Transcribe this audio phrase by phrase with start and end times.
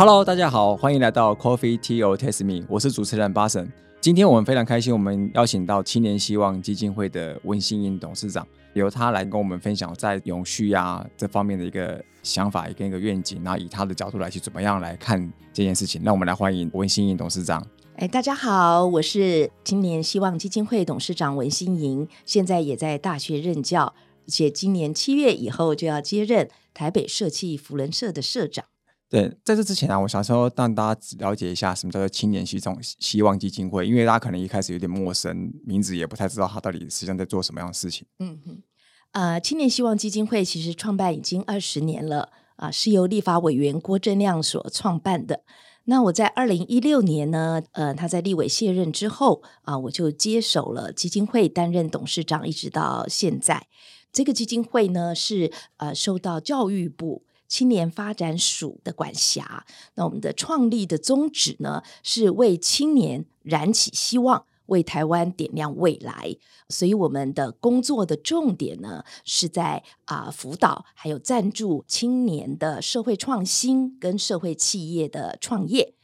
[0.00, 3.70] Hello，大家好，欢迎来到 Coffee Tea or Test Me，我是主持人巴神。
[4.00, 16.00] 今天我们非常开心，我们邀请到青年希望基金会的温馨英董事长，由他来跟我们分享在永续啊这方面的一个想法跟一个愿景，然后以他的角度来去怎么样来看这件事情。
[16.02, 17.62] 那我们来欢迎温馨英董事长。
[17.96, 23.92] 哎，大家好，我是青年希望基金会董事长文心莹，现在也在大学任教，
[24.26, 28.64] 且今年七月以后就要接任台北社企福伦社的社长。
[29.10, 38.06] 对，在这之前啊，我想说让大家了解一下什么叫做青年希望希望基金会，因为大家可能一开始有点陌生，名字也不太知道它到底实际上在做什么样的事情。
[38.20, 38.62] 嗯哼，
[39.10, 45.42] 呃，青年希望基金会其实创办已经二十年了啊，是由立法委员郭正亮所创办的。
[45.86, 53.66] 那我在二零一六年呢，呃，他在立委卸任之后啊，我就接手了基金会，担任董事长，一直到现在。
[54.12, 57.24] 这个基金会呢，是呃受到教育部。
[57.50, 66.36] 青年发展署的管辖，那我们的创立的宗旨呢，是为青年燃起希望，为台湾点亮未来。
[66.68, 75.96] 所以我们的工作的重点呢，是在啊辅导还有赞助青年的社会创新跟社会企业的创业。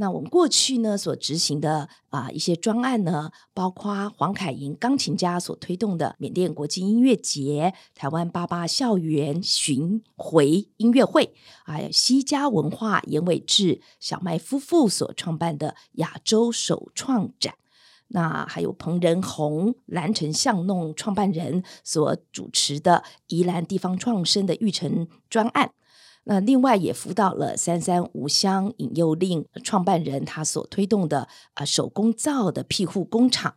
[0.00, 11.34] 那我们过去呢所执行的啊一些专案呢，包括黄凯莹钢琴家所推动的缅甸国际音乐节、台湾八八校园巡回音乐会，
[11.66, 17.56] 还有西家文化严伟志、小麦夫妇所创办的亚洲首创展，
[18.08, 25.72] 那还有彭仁宏蓝城巷弄创办人所主持的宜兰地方创生的育成专案。
[26.30, 33.56] 那另外也辅导了三三五香引诱令创办人他所推动的啊手工皂的庇护工厂。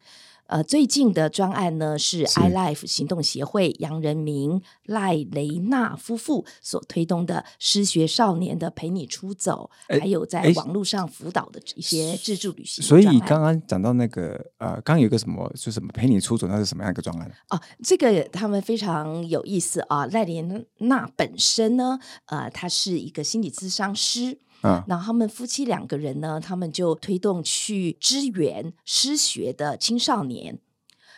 [0.53, 12.85] 呃，最近的专案呢是 iLife 行动协会杨仁明赖雷娜夫妇所推动的失学少年的陪你出走，还有在网络上辅导的一些自助旅行。
[12.85, 17.31] 所以刚刚讲到那个呃，刚有个什么，是什么陪你出走，那是什么样一个专案？
[17.49, 20.05] 哦，这个他们非常有意思啊。
[20.05, 24.38] 赖莲娜本身呢，呃，她是一个心理咨商师。
[24.63, 30.59] 嗯，然后他们夫妻两个人呢，他们就推动去支援失学的青少年，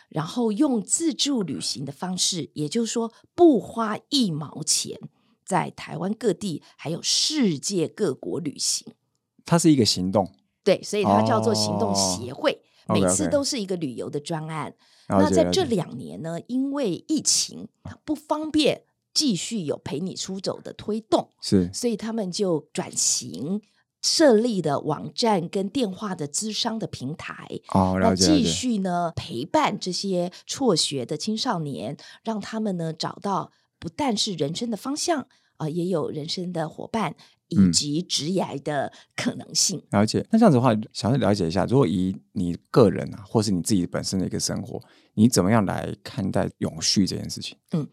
[0.08, 4.98] 然后用自助旅行的方式，也就是说不花一毛钱，
[5.44, 8.92] 在台湾各地还有世界各国旅行。
[9.44, 10.28] 它是一个行动，
[10.64, 14.74] 对，所以它叫做行动协会，每次都是一个旅游的专案。
[15.08, 17.68] 那在这两年呢，因为疫情
[18.04, 18.82] 不方便。
[19.16, 23.62] 继续有陪你出走的推动，是，所以他们就转型
[24.02, 35.26] 设立的网站跟电话的资商的平台，哦，那继续呢陪伴这些辍学的青少年，让他们呢找到不但是人生的方向
[35.56, 37.16] 啊，也有人生的伙伴
[37.48, 39.82] 以及职业的可能性。
[39.92, 44.78] 了解，那这样子的话，想要了解一下，如果以你个人啊，或是你自己本身的一个生活，
[45.14, 47.56] 你怎么样来看待永续这件事情？
[47.72, 47.88] 嗯。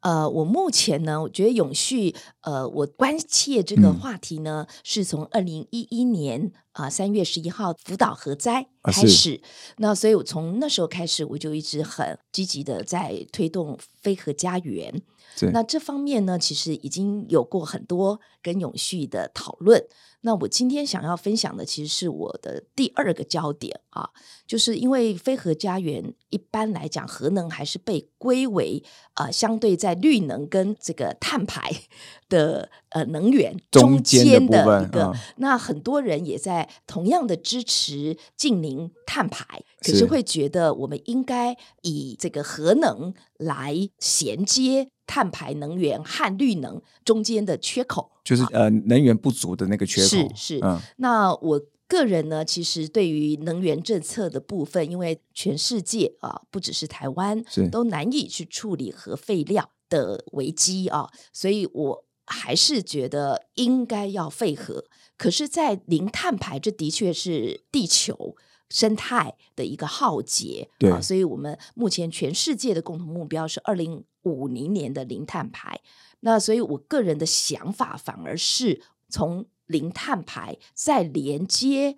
[0.00, 9.40] 呃，我目前呢，我觉得永续，呃，我关切这个话题呢，是从二零一一年啊三月十一号福岛核灾开始，
[9.78, 15.02] 那所以我从那时候开始，我就一直很积极的在推动非核家园。
[15.52, 19.84] 那这方面呢，其实已经有过很多跟永续的讨论。
[20.22, 24.10] 那我今天想要分享的，其实是我的第二个焦点啊，
[24.48, 28.82] 就是因为非核家园一般来讲，核能还是被归为
[29.14, 31.70] 呃相对在绿能跟这个碳排
[32.28, 35.14] 的呃能源中间的一个。
[35.36, 44.90] 那很多人也在同样的支持近零碳排，可是会觉得我们应该以这个核能来衔接。
[45.08, 50.06] 碳排能源和绿能中间的缺口，就是呃能源不足的那个缺口。
[50.06, 57.42] 是是，嗯，那我个人呢，其实对于能源政策的部分，因为全世界啊，不只是台湾，
[57.72, 64.84] 都难以去处理核废料的危机啊，所以我还是觉得应该要废核。
[65.16, 68.36] 可是，在零碳排，这的确是地球。
[68.68, 75.80] 生态的一个浩劫，对，所以我们目前全世界的共同目标是二零五零年的零碳排。
[76.20, 81.96] 那所以我个人的想法反而是从零碳排再连接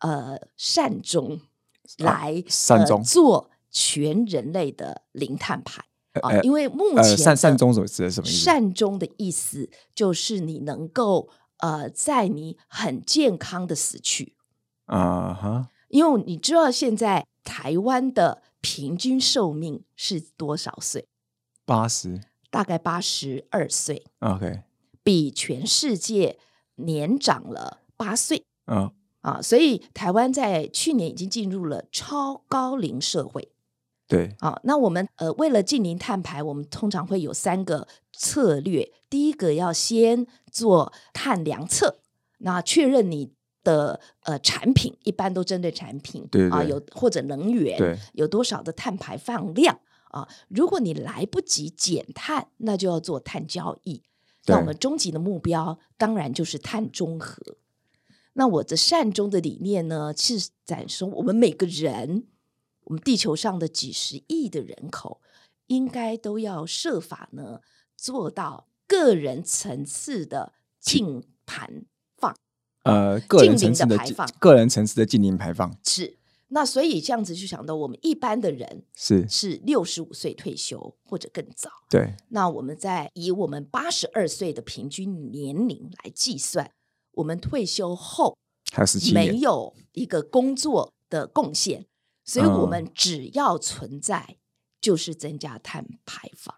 [0.00, 1.40] 呃善终
[1.98, 5.82] 来善终做全人类的零碳排
[6.20, 8.36] 啊，因为目前善善终所指的什么意思？
[8.44, 14.36] 善终的意思就是你能够呃在你很健康的死去
[14.84, 15.68] 啊哈。
[15.92, 21.06] 因为你知道现在台湾的平均寿命是多少岁？
[21.66, 22.18] 八十，
[22.50, 24.02] 大概八十二岁。
[24.20, 24.62] OK，
[25.02, 26.38] 比全世界
[26.76, 28.90] 年长了八岁嗯，
[29.20, 33.52] 啊，所以台湾在去年已经进入了超高龄社会。
[34.08, 38.90] 对，啊，那我们呃为了近零碳排，我们通常会有三个策略。
[39.10, 41.98] 第一个要先做碳量测，
[42.38, 49.78] 那确认你的呃产品，一般都针对产品，啊有或者能源有多少的碳排放量
[50.08, 50.28] 啊。
[50.48, 54.02] 如果你来不及减碳，那就要做碳交易。
[54.46, 57.40] 那我们终极的目标当然就是碳中和。
[58.32, 62.26] 那我的善终的理念呢，是展说我们每个人，
[62.84, 65.20] 我们地球上的几十亿的人口，
[65.68, 67.60] 应该都要设法呢
[67.96, 71.91] 做到个人层次的净盘放。
[72.82, 76.16] 呃，个人近层次的的排放个人层次的近零排放是，
[76.48, 81.70] 那所以这样子就想到，我们一般的人是是六十五岁退休或者更早。
[81.88, 86.72] 对，那我们在以我们八十二岁的平均年龄来计算，
[87.12, 88.36] 我们退休后
[88.72, 91.86] 还有十七没，有一个工作的贡献，
[92.24, 94.36] 所以嗯我们只要存在
[94.80, 96.54] 就是增加碳排放。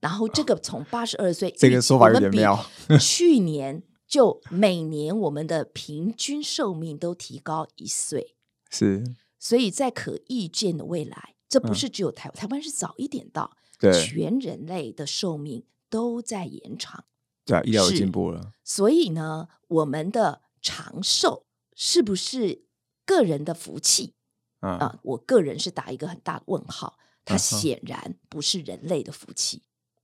[0.00, 2.64] 然后这个从八十二岁，这个说法有点妙。
[3.00, 8.36] 去年就每年我们的平均寿命都提高一岁，
[8.68, 9.02] 是，
[9.38, 11.74] 所以在可预见的未来，这不嗯。
[11.74, 13.90] 是只有台湾，台湾是早一点到，对。
[14.04, 17.06] 全人类的寿命都在延长。
[17.46, 22.66] 对啊，医疗有进步了，所以呢，我们的长寿是不是
[23.06, 24.12] 个人的福气
[24.60, 29.62] 嗯，啊、我个人是打一个很大的问号，它显然不是人类的福气。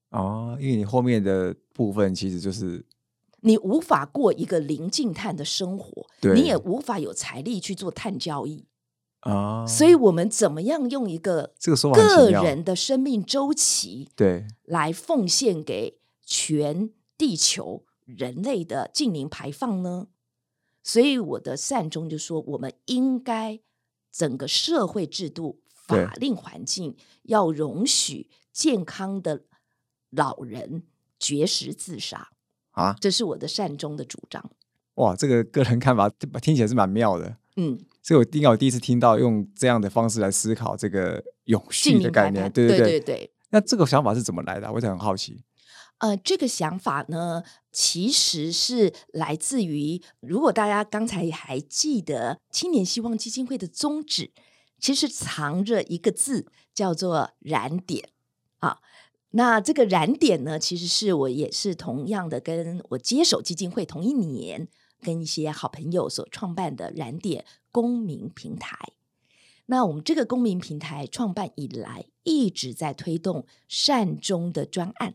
[0.08, 2.82] 哦，因为你后面的部分其实就是
[3.40, 8.66] 你无法过一个零净碳的生活，对你也无法有财力去做碳交易。
[9.20, 20.06] 啊，所以，我们怎么样用一个这个说法个人的生命周期对来奉献给全地球人类的净零排放呢？
[20.84, 23.60] 所以我的善终就说，我们应该
[24.12, 29.42] 整个社会制度、法令环境要容许健康的
[30.10, 30.84] 老人
[31.18, 32.30] 绝食自杀，
[32.78, 34.42] 啊，这是我的善终的主张。
[34.94, 36.08] 哇，这个个人看法
[36.40, 37.36] 听起来是蛮妙的。
[37.56, 43.00] 嗯，所以我应该我第一次听到用这样的方式来思考这个永续的概念，对对对。
[43.00, 43.30] 对。
[43.50, 44.72] 那这个想法是怎么来的啊？
[44.72, 45.42] 我也很好奇。
[45.98, 47.42] 呃，这个想法呢，
[47.72, 54.30] 其实是来自于，如果大家刚才还记得青年希望基金会的宗旨，
[54.78, 58.10] 其实藏着一个字，叫做燃点
[58.58, 58.78] 啊。
[59.38, 64.66] 那这个燃点呢，其实是我也是同样的，跟我接手基金会同一年，
[65.00, 68.76] 跟一些好朋友所创办的燃点公民平台。
[69.66, 75.14] 那我们这个公民平台创办以来，一直在推动善终的专案。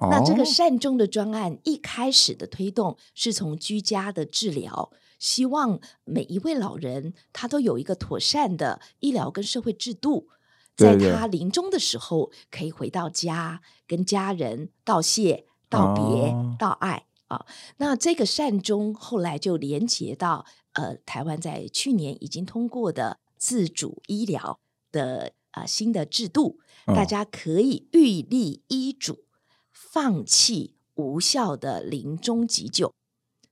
[0.00, 10.30] 那这个哦善终的专案一开始的推动是从居家的治疗，希望每一位老人他都有一个妥善的医疗跟社会制度，
[10.76, 17.46] 在他临终的时候可以回到家，跟家人道谢、道别、哦道爱啊。
[17.76, 24.58] 那这个善终后来就连接到呃，台湾在去年已经通过的自主医疗
[24.90, 29.26] 的呃新的制度，大哦家可以预立医嘱，
[29.70, 32.94] 放弃无效的临终急救，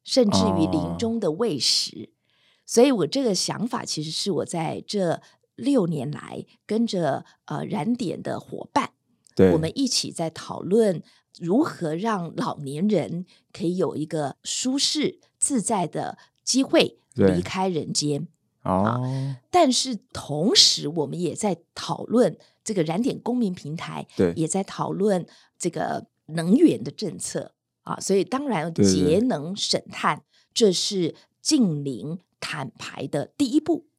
[0.03, 2.15] 甚至于临哦终的喂食。
[2.65, 5.21] 所以我这个想法其实是我在这
[5.61, 8.91] 六年来跟着呃燃点的伙伴，
[9.37, 11.03] 对我们一起在讨论
[11.39, 18.27] 如何让老年人可以有一个舒适自在的机会离开人间。
[18.63, 25.27] 哦，但是同时，我们也在讨论这个燃点公民平台，对也在讨论
[25.59, 27.99] 这个能源的政策啊。
[27.99, 33.90] 所以，当然节能省碳，这是近零坦白的第一步啊。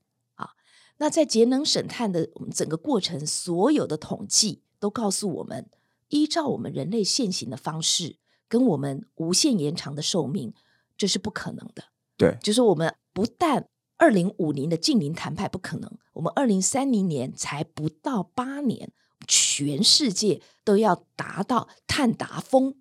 [1.02, 5.68] 那在节能省碳的我们整个过程，所有的统计都告诉我们，
[6.10, 8.18] 依照我们人类现行的方式，
[8.48, 10.54] 跟我们无限延长的寿命，
[10.96, 11.86] 这是不可能的。
[12.18, 13.68] 对就是我们不但
[13.98, 18.92] 二零五零的近零谈判不可能，我们二零三零年才不到八年，
[19.28, 22.76] 全世界都要达到碳达峰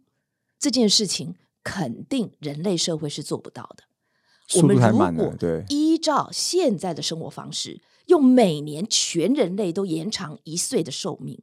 [0.58, 3.84] 这件事情，肯定人类社会是做不到的。
[4.54, 11.40] 我速们如度太慢了，果对依照现在的生活方式，用每年全人类都延长一岁的寿命，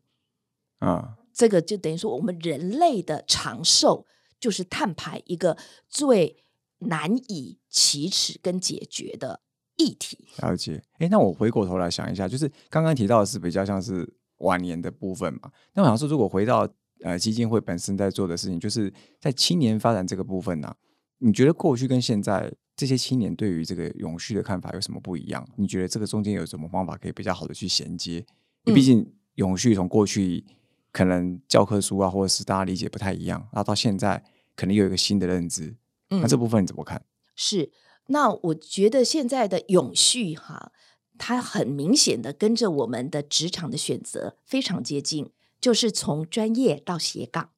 [0.80, 4.06] 啊，这个就等于说，我们人类的长寿
[4.40, 6.38] 就是碳排一个最
[6.80, 9.42] 难以启齿跟解决的
[9.78, 10.28] 议题。
[10.42, 10.84] 了解。
[11.00, 15.52] 哎，那我回过头来想一下，就是刚刚提到的是比较像是晚年的部分嘛。
[15.74, 16.68] 那我想说，如果回到
[17.04, 20.76] 呃基金会本身在做的事情，就是在青年发展这个部分呢、
[21.20, 25.48] 你觉得过去跟现在这些青年对于这个永续的看法有什么不一样？
[25.56, 28.24] 你觉得这个中间有什么方法可以比较好的去衔接？
[28.66, 30.46] 毕竟永续从过去
[30.92, 34.24] 可能教科书啊，或者是大家理解不太一样，然后到现在
[34.56, 35.76] 可能有一个新的认知。
[36.10, 37.04] 那这部分你怎么看？
[37.36, 37.72] 是，
[38.08, 40.72] 那我觉得现在的永续哈，
[41.18, 47.50] 它很明显的跟着我们的职场的选择非常接近，就是从专业到斜杠，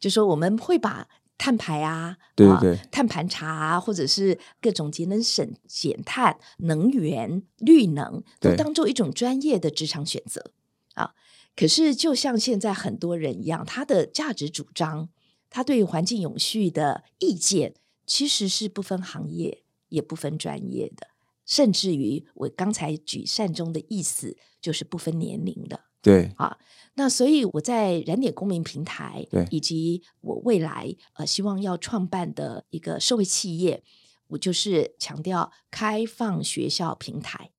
[0.00, 1.08] 就说我们会把。
[1.36, 10.52] 碳排啊，对对对，碳盘查啊，或者是各种节能省减碳、能源、绿能，都当做一种专业的职场选择
[10.94, 11.14] 啊。
[11.56, 15.08] 可是，就像现在很多人一样，他的价值主张，
[15.50, 17.74] 他对环境永续的意见，
[18.06, 21.08] 其实是不分行业，也不分专业的，
[21.44, 25.80] 甚至于我刚才举善终的意思，就是不分年龄的。
[26.04, 26.56] 对啊，
[26.96, 33.82] 那所以我在燃点公民平台，对，以及我未来呃希望要创办的一个社会企业，
[34.28, 37.50] 我就是强调开放学校平台。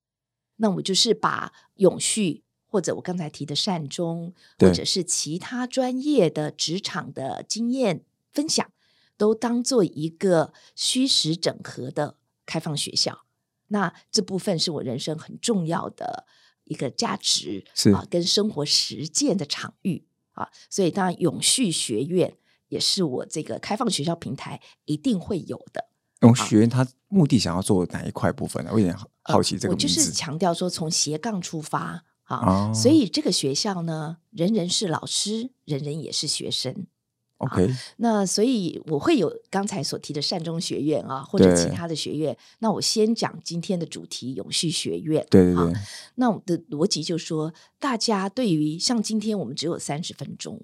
[0.57, 8.71] 那我就是把永续或者我刚才提的善终，或者是其他专业的职场的经验分享，
[9.17, 13.25] 都当做一个虚实整合的开放学校。
[13.69, 16.25] 那这部分是我人生很重要的。
[16.65, 22.35] 一个价值是啊，跟生活实践的场域啊，所以当然永续学院
[22.67, 25.85] 也是我这个开放学校平台一定会有的。
[26.21, 28.71] 永续学院它目的想要做哪一块部分呢？
[28.73, 29.73] 我有点好奇这个。
[29.73, 36.87] 我就是强调说从斜杠出发啊，所以这个学校呢，人人是老师，人人也是学生。
[37.37, 42.35] OK，那所以我会有刚才所提的善终学院啊，或者其他的学院。
[42.59, 45.27] 那我先讲今天的主题——永续学院。
[45.29, 45.73] 对对对。
[46.15, 50.61] 那我的逻辑就是说，大家对于像今天我们只有三十分钟，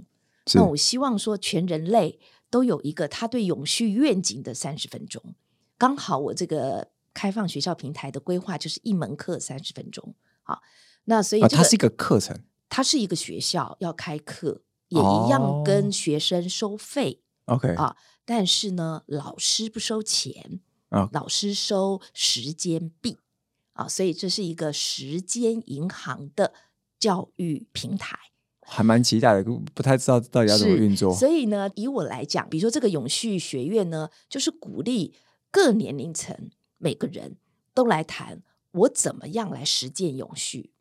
[0.53, 2.17] 那我希望说全人类
[2.49, 5.35] 都有一个他对永续愿景的三十分钟。
[5.77, 10.15] 刚好我这个开放学校平台的规划就是一门课三十分钟。
[10.43, 10.61] 好，
[11.03, 14.61] 那所以它是一个课程，它是一个学校要开课。
[14.91, 17.95] 也一样跟学生收费，OK 啊，
[18.25, 23.17] 但是呢，老师不收钱啊，老师收时间币
[23.71, 26.53] 啊，所以这是一个时间银行的
[26.99, 28.19] 教育平台，
[28.63, 31.15] 还蛮期待的，不太知道到底要怎么运作。
[31.15, 35.13] 所以呢，以我来讲，比如说这个永续学院呢，就是鼓励
[35.49, 37.37] 各年龄层每个人
[37.73, 40.73] 都来谈我怎么样来实践永续，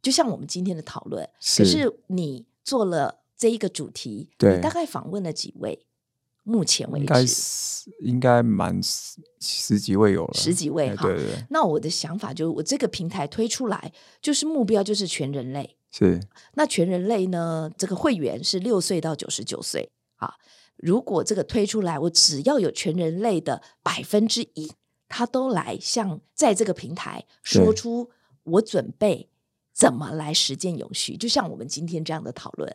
[0.00, 3.18] 就像我们今天的讨论，可是你做了。
[3.38, 5.86] 这一个主题，你大概访问了几位？
[6.42, 10.88] 目前为止，应该是应该满十十几位有了，十几位。
[10.96, 11.46] 对对对。
[11.50, 13.92] 那我的想法就是，我这个平台推出来，
[14.22, 15.76] 就是目标就是全人类。
[15.90, 16.18] 是。
[16.54, 17.70] 那全人类呢？
[17.76, 20.34] 这个会员是六岁到九十九岁啊。
[20.78, 24.72] 如果这个推出来，我只要有全人类的百分之一，
[25.06, 28.08] 他都来向在这个平台说出
[28.44, 29.28] 我准备
[29.74, 32.74] 怎么来实践永续，就像我们今天这样的讨论。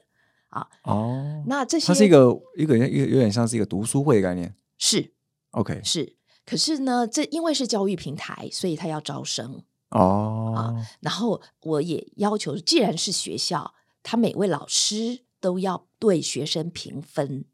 [0.54, 5.12] 啊哦，那这些它是一个一个一个有点像是一个读书会的概念，是
[5.52, 10.60] OK 是，可是呢，这因为是教育平台，所以他要招生哦啊。
[11.00, 17.46] 然后我也要求，既然是学校，他每位老师都要对学生评分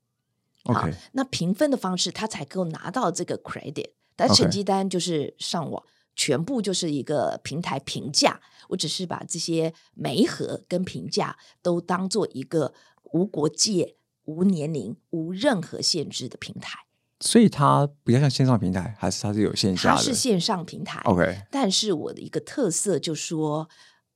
[0.65, 0.93] ，OK。
[1.13, 3.91] 那评分的方式，他才够拿到这个 credit。
[4.15, 5.81] 但成绩单就是上网，
[6.13, 8.41] 全部就是一个平台评价。
[8.69, 12.73] 我只是把这些媒合跟评价都当做一个。
[13.11, 13.95] 无国界、
[14.25, 16.77] 无年龄、无任何限制的平台，
[17.19, 19.97] 所以它比较像线上平台，还是它是有线下的？
[19.97, 20.99] 它是线上平台。
[21.05, 23.67] OK，但是我的一个特色就是说，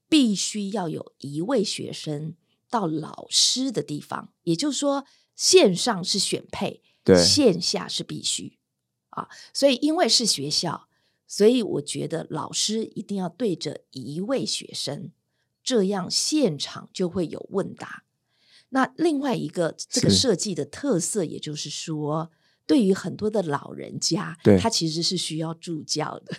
[0.08, 2.36] 必须要有一位学生
[2.70, 5.06] 到老师的地方，也就是说，
[5.36, 8.60] 线上是选配，对，线下是必须
[9.10, 9.28] 啊。
[9.52, 10.88] 所以因为是学校，
[11.36, 15.10] 所以我觉得老师一定要对着一位学生，
[15.64, 18.04] 这样现场就会有问答。
[18.70, 22.30] 那另外一个这个设计的特色，也就是说，
[22.68, 26.38] 对于很多的老人家，他其实是需要助教的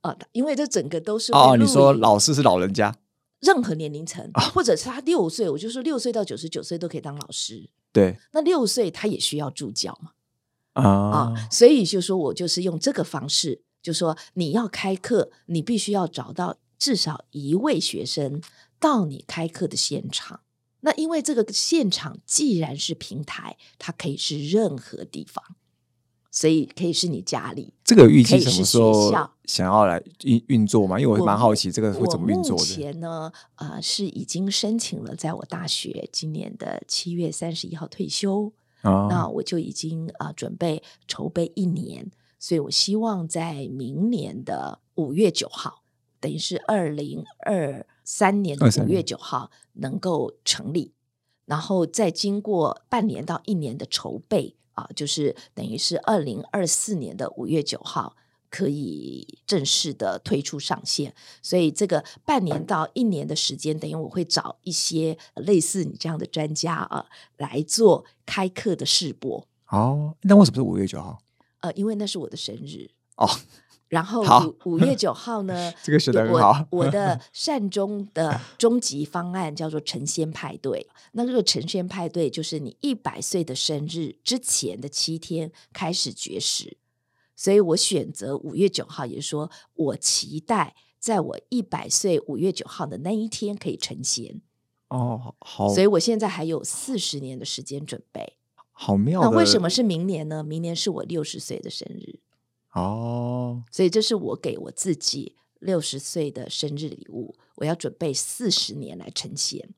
[0.00, 2.92] 啊，因为这整个都是哦，你说老师是老人家，
[3.38, 7.70] 任何年龄层，或者是他六岁，我就说六岁到九十九岁都可以当老师。
[7.92, 10.10] 对，那六岁他也需要助教嘛？
[10.72, 18.40] 啊，所以就说我就是用这个方式，就说你要开课，你必须要找到至少一位学生
[18.78, 20.40] 到你开课的现场。
[20.80, 25.44] 那因为这个现场既然是平台，它可以是任何地方，
[26.30, 27.72] 所以可以是你家里。
[27.84, 29.12] 这个预计什么时候
[29.44, 30.98] 想要来运运作嘛？
[30.98, 32.62] 因为我蛮好奇这个会怎么运作的。
[32.62, 42.10] 目前呢，呃，是已经申请了，在我大学今年的七月三十一号退休哦那我就已经啊、准备筹备一年，
[42.42, 45.84] 所以我希望在明年的五月九号，
[46.18, 50.92] 等于是二零二三年的23五月年九号能够成立，
[51.44, 58.16] 然后再经过半年到一年的筹备啊，就是等于是二零二四年的五月九号。
[58.50, 67.06] 可以正式的推出上线，所以这个半年到一年的时间，等于我会找一些类似你这样的专家啊
[67.38, 69.48] 来做开课的试播。
[69.70, 71.21] 哦，那为什么是五月九号？
[71.62, 73.28] 呃，因为那是我的生日哦，
[73.88, 74.22] 然后
[74.64, 80.86] 五五月九号呢， 这个选得很我好我的 善终的终极方案叫做成仙派对。
[81.12, 86.78] 那这个成仙派对就是你一百岁的生日之前的七天开始绝食，
[87.36, 94.40] 所以我选择五月九号，也就是说，我期待在我一百岁五月九号的那一天可以成仙。
[94.88, 98.38] 哦，好，所以我现在还有四十年的时间准备。
[98.72, 99.30] 好妙的。
[99.30, 100.42] 那为什么是明年呢？
[100.42, 102.18] 明年是我六十岁的生日。
[102.74, 109.68] 哦，所以这是我给我自己六十岁的生日礼物，我要准备四十年来呈现。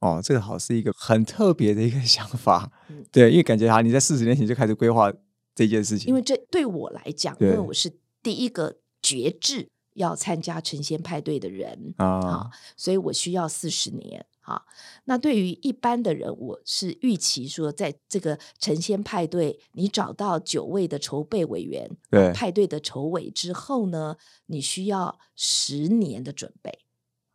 [0.00, 5.12] 哦，这个好是一个很特别的一个想法，嗯对，因为感觉哈，你在四十年前就开始规划
[5.54, 14.62] 这件事情，因为这对我来讲，因为我是第一个觉志要参加成仙派对的人啊，所以我需要四十年啊。
[15.04, 26.80] 那对于一般的人，我是预期说，在这个成仙派对，你找到九位的筹备委员，对派对的筹委之后呢，你需要十年的准备。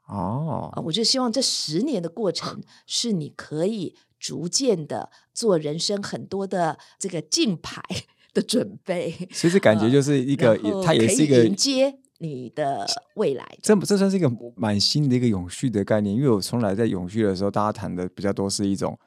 [0.08, 7.82] 哦啊，，我就希望这十年的过程 是你可以逐渐的做人生很多的这个竞牌
[8.34, 13.46] 的准备，其实感觉就是一个，然后它也是一个迎接你的未来。
[13.62, 18.98] 这这算是一个蛮新的一个永续的概念，因为我从来在永续的时候，大家谈的比较多是一种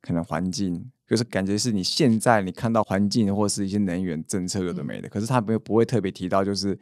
[0.00, 6.78] 可能环境，就是感觉是你现在你看到环境或是一些能源政策有的嗯没的，可是他没有不会特别提到，就是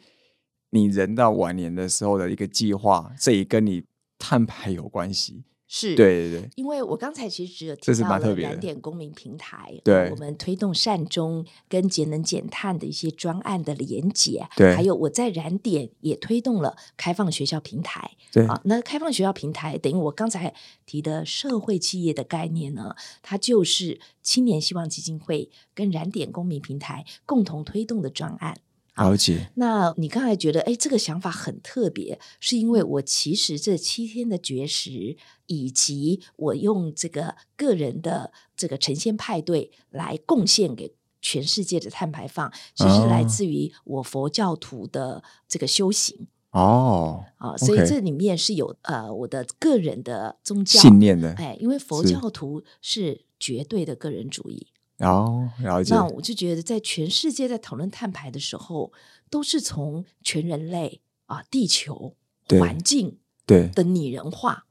[0.71, 3.85] 你人到晚年的时候的一个计划，这也跟你
[4.18, 5.45] 碳排有关系。
[5.75, 20.53] 是，对对对，因为我刚才其实只有提到了燃点公民平台，呃对我们推动善终跟节能减碳的一些专案的连结，对还有我在燃点也推动了开放学校平台，对啊，那开放学校平台等于我刚才
[20.85, 28.59] 提的社会企业的概念呢，它就是青年希望基金会跟燃点公民平台共同推动的专案。
[29.03, 43.27] 了解，那你刚才觉得，哎，这个想法很特别，是因为我其实这七天的绝食，以及我用这个个人的这个成仙派对来贡献给全世界的碳排放，其实来哦。
[43.29, 46.27] 自于我佛教徒的这个修行。
[46.51, 54.67] 哦，啊，所以这里面是有呃我的个人的宗教信念的，哎，因为佛教徒是绝对的个人主义，
[55.03, 55.95] 哦，了解。
[55.95, 58.93] 那，我就觉得，在全世界在讨论碳排的时候，
[59.29, 62.17] 都是从全人类啊、地球、
[62.49, 64.67] 环境对，的拟人化，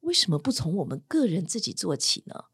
[0.00, 2.44] 为什么不从我们个人自己做起呢？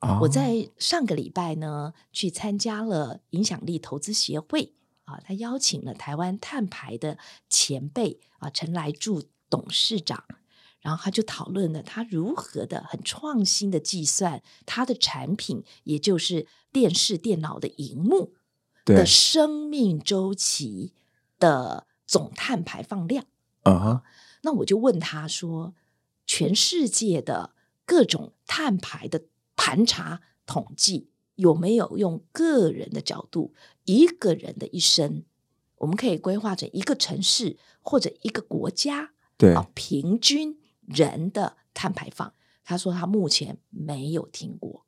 [0.00, 0.20] 哦。
[0.22, 10.24] 我在上个礼拜呢，去参加了影响力投资协会啊，他邀请了台湾碳排的前辈啊陈来柱董事长，
[10.84, 18.34] 然后他就讨论了他如何的很创新的计算他的产品，也就是电视、电脑的荧幕
[18.84, 20.92] 对的，生命周期
[21.38, 23.24] 的总碳排放量。
[23.62, 24.02] 嗯哼，
[24.42, 25.74] 那我就问他说，
[26.26, 27.54] 全世界的
[27.86, 29.22] 各种碳排的
[29.56, 35.24] 盘查统计，有没有用个人的角度，一个人的一生，
[35.78, 42.32] 我们可以规划成一个城市或者一个国家对，啊，平均人的碳排放？
[42.64, 44.86] 他说他目前没有听过，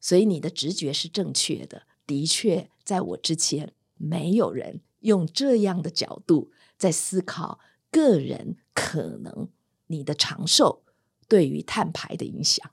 [0.00, 1.82] 所以你的直觉是正确的。
[2.06, 7.58] 的确，在我之前，没有人用这样的角度在思考
[7.90, 9.48] 个人可能
[9.86, 10.82] 你的长寿
[11.28, 12.70] 对于碳排的影响。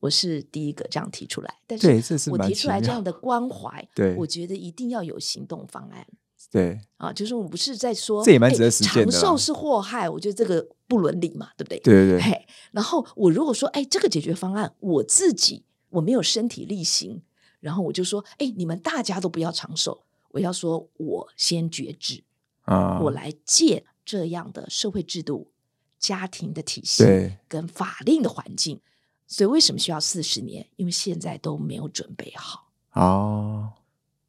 [0.00, 6.06] 我是第一个这样提出来，但是我提出来这样的关怀，对我觉得一定要有行动方案。
[6.50, 11.78] 对，啊，就是我们不是在说，这也蛮值得哎实践的啦长寿是祸害，我觉得这个不伦理嘛，对不对？
[11.80, 17.20] 对对对，嘿，然后我如果说，哎，这个解决方案我自己我没有身体力行，
[17.60, 22.22] 然后我就说，哎，你们大家都不要长寿，我要说，我先觉知，
[22.62, 25.50] 啊，我来借这样的社会制度、
[25.98, 28.80] 家庭的体系对跟法令的环境。
[29.26, 30.64] 所以为什么需要四十年？
[30.76, 32.70] 因为现在都没有准备好。
[32.92, 33.72] 哦，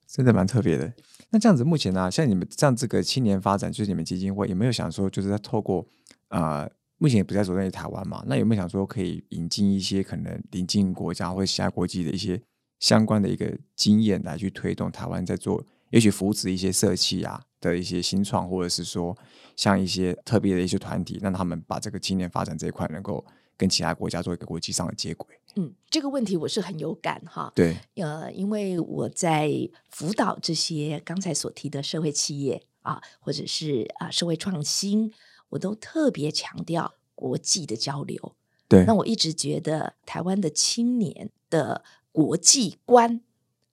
[0.08, 0.92] 真的蛮特别的。
[1.30, 5.86] 那这样子，目前呢、像你们这样这个青年发展，就是你们基金会有没有想说，就是在透过
[6.30, 8.24] 呃，目前也不在着重于台湾嘛？
[8.28, 12.42] 那有没有想说可以引进一些可能邻近国家或其他国际的一些
[12.80, 19.16] 相关的一个经验来去推动台湾在做，也许扶持一些社企啊的一些新创，或者是说
[19.56, 23.26] 像一些特别的一些团体，让他们把这个青年发展这一块能够
[23.58, 25.28] 跟其他国家做一个国际上的接轨。
[25.58, 27.52] 嗯，这个问题我是很有感哈。
[27.56, 29.52] 对，呃，因为我在
[29.90, 35.12] 辅导这些刚才所提的社会企业啊，或者是啊社会创新，
[35.50, 38.36] 我都特别强调国际的交流。
[38.68, 43.22] 对，那我一直觉得台湾的青年的国际观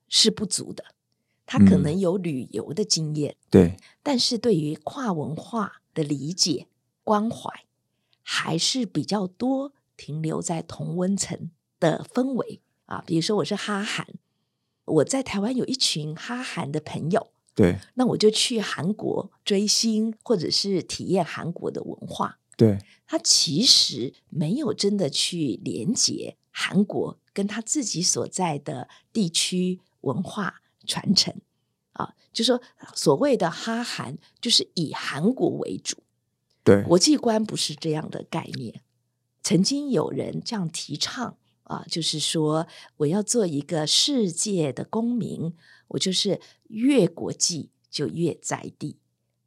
[0.09, 0.85] 是不足的，
[1.45, 6.69] 他可能有旅游的经验，对，但是对于跨文化的理解
[7.03, 7.65] 关怀
[8.23, 13.03] 还是比较多，停留在同温层的氛围啊。
[13.07, 14.07] 比如说，我是哈韩，
[14.85, 22.39] 我在台湾有一群哈韩的朋友，对，那我就去韩国追星，或者是体验韩国的文化。
[22.57, 31.35] 对，他其实没有真的去连接韩国跟他自己所在的地区文化传承
[31.95, 32.63] 啊，就说
[32.95, 35.97] 所谓的哈韩，就是以韩国为主，
[36.63, 38.83] 对，国际观不是这样的概念。
[39.43, 42.67] 曾经有人这样提倡啊，就是说
[42.99, 45.53] 我要做一个世界的公民，
[45.89, 48.97] 我就是越国际就越在地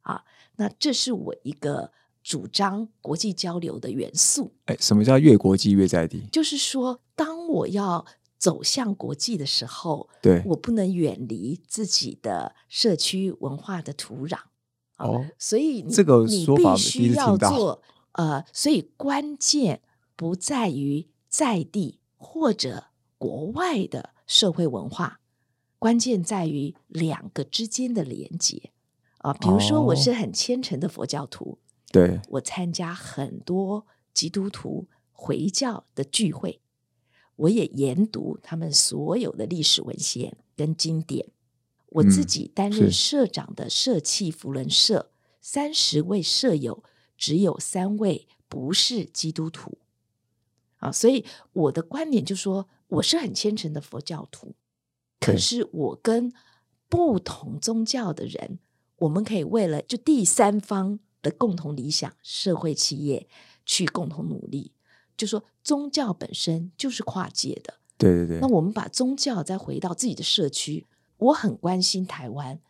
[0.02, 0.24] 啊。
[0.56, 1.92] 那这是我一个。
[2.20, 6.28] 主张国际交流的元素，哎，什么叫越国际越在地？
[6.30, 8.04] 就是说，当我要
[8.36, 14.36] 走向国际的时候，对我不能远离自己的社区文化的土壤。
[14.98, 17.80] 哦，所以这个说法必须要做。
[18.12, 19.80] 呃，所以关键
[20.14, 25.20] 不在于在地或者国外的社会文化，
[25.78, 28.70] 关键在于两个之间的连接
[29.18, 29.32] 啊。
[29.32, 31.58] 比如说，我是很虔诚的佛教徒。
[31.90, 36.60] 对我参加很多基督徒回教的聚会，
[37.36, 41.30] 我也研读他们所有的历史文献跟经典。
[41.86, 46.84] 我自己担任社长的社企福伦社，三十位社友
[47.16, 49.78] 只有三位不是基督徒
[50.78, 54.54] 啊，所以我的观点就说，我是很虔诚的佛教徒，
[55.20, 56.32] 可是我跟
[56.88, 58.58] 不同宗教的人，
[58.96, 61.00] 我们可以为了就第三方。
[61.20, 63.26] 的共同理想，社会企业
[63.66, 64.70] 去共同努力，
[65.16, 67.74] 就说宗教本身就是跨界的。
[67.98, 68.38] 对对对。
[68.38, 70.86] 那我们把宗教再回到自己的社区，
[71.16, 72.60] 我很关心台湾，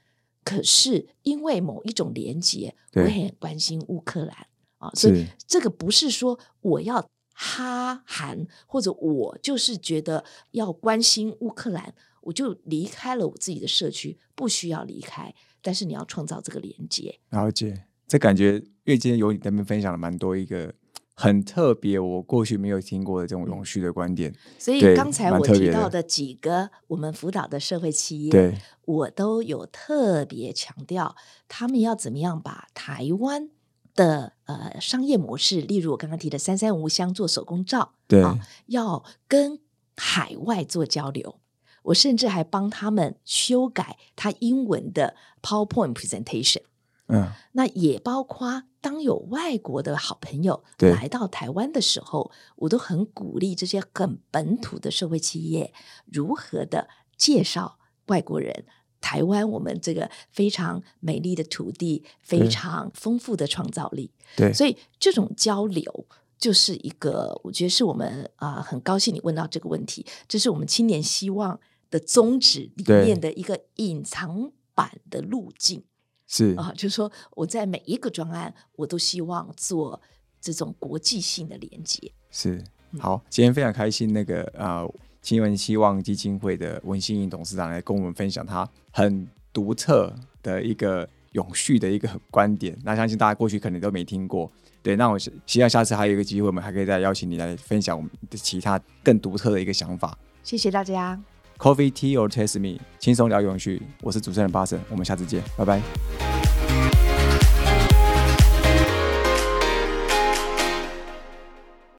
[0.42, 4.46] 可是因为某一种连结，我也很关心乌克兰
[4.78, 4.90] 啊。
[4.94, 7.06] 所以这个不是说我要
[7.40, 15.32] 哈韩，或者我就是觉得要关心乌克兰，我就离开了我自己的社区，不需要离开。
[15.62, 17.84] 但是你要创造这个连接，了解。
[18.08, 20.74] 这感觉，因为今天有你那边分享了蛮多一个
[21.14, 24.34] 很特别，我过去没有听过的这种永续的观点。
[24.58, 31.14] 所以刚才我提到的几个我们辅导的社会企业，对，我都有特别强调，
[31.46, 33.50] 他们要怎么样把台湾
[33.98, 38.22] 的呃商业模式，例如我刚刚提的三三无香做手工皂，对，
[38.66, 39.58] 要跟
[39.96, 41.40] 海外做交流。
[41.82, 46.62] 我甚至还帮他们修改他英文的 PowerPoint presentation。
[47.08, 55.72] 嗯，那也包括当有外国的好朋友来到台湾的时候，我都很鼓励这些很本土的社会企业
[56.06, 58.66] 如何的介绍外国人
[59.00, 64.10] 台湾我们这个非常美丽的土地，非常丰富的创造力。
[64.36, 66.06] 对，所以这种交流
[66.38, 71.58] 就是一个，我觉得是我们啊很高兴你问到这个问题，这是我们青年希望
[71.90, 75.82] 的宗旨里面的一个隐藏版的路径。
[76.26, 79.98] 是啊，就是说我在每一个专案，我都希望做
[80.40, 82.12] 这种国际性的连接。
[82.30, 82.62] 是
[82.98, 84.84] 好，今天非常开心，那个啊，
[85.28, 90.10] 新闻希望基金会的文心颖董事长来跟我们分享他很独特
[90.42, 92.74] 的一个永续的一个观点。
[92.82, 94.50] 那相信大家过去可能都没听过，
[94.82, 94.96] 对。
[94.96, 100.16] 那我希望下次还有一个机会，我们还可以再邀请你来分享我们的其他更独特的一个想法。
[100.42, 101.20] 谢谢大家。
[101.58, 103.82] Coffee Tea or Taste Me，轻松聊永续。
[104.00, 106.27] 我是主持人巴神，我们下次见，拜拜。